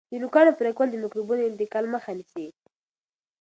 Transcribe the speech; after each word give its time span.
د 0.11 0.13
نوکانو 0.21 0.51
پرې 0.59 0.71
کول 0.77 0.87
د 0.91 0.95
میکروبونو 1.03 1.41
د 1.41 1.45
انتقال 1.49 1.85
مخه 1.93 2.11
نیسي. 2.19 2.47